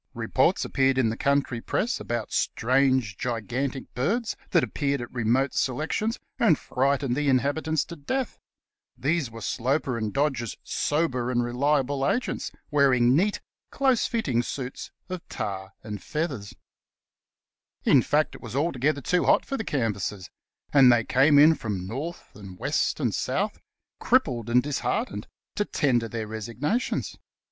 [0.15, 6.17] Reports appeared in the country press about strange, gigantic birds that appeared at remote selections
[6.39, 8.39] and frightened the inhabitants to death—
[8.97, 15.21] these were Sloper and Dodge's sober and reliable agents, wearing neat, close fitting suits of
[15.29, 16.47] tar and feathers.
[16.47, 20.31] 20 The Cast iron Canvasser In fact, it was altogether too hot for the canvassers,
[20.73, 23.59] and they came in from North and West and South,
[23.99, 27.17] crippled and disheartened, to tender their resignations.